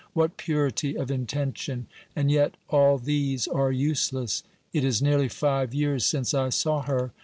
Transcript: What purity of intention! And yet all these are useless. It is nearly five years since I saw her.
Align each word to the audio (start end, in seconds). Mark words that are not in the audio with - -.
What 0.13 0.35
purity 0.35 0.97
of 0.97 1.11
intention! 1.11 1.85
And 2.15 2.31
yet 2.31 2.55
all 2.69 2.97
these 2.97 3.47
are 3.47 3.71
useless. 3.71 4.41
It 4.73 4.83
is 4.83 4.99
nearly 4.99 5.29
five 5.29 5.75
years 5.75 6.05
since 6.05 6.33
I 6.33 6.49
saw 6.49 6.81
her. 6.81 7.11